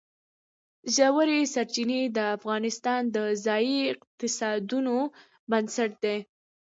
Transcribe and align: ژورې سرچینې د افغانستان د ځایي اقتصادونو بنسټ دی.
ژورې 0.95 1.39
سرچینې 1.53 2.01
د 2.17 2.17
افغانستان 2.35 3.01
د 3.15 3.17
ځایي 3.45 3.79
اقتصادونو 3.93 4.95
بنسټ 5.49 5.91
دی. 6.03 6.17